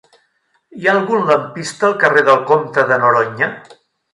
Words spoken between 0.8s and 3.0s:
ha algun lampista al carrer del Comte de